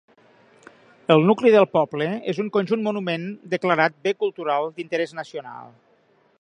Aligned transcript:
El 1.15 1.25
nucli 1.31 1.51
del 1.55 1.67
poble 1.75 2.07
és 2.33 2.41
un 2.45 2.49
conjunt 2.57 2.85
monument 2.87 3.29
declarat 3.55 4.01
bé 4.09 4.17
cultural 4.25 4.69
d'interès 4.79 5.15
nacional. 5.23 5.73